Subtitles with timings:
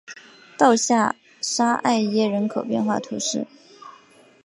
[0.57, 3.45] 鲍下沙艾耶人口变化图示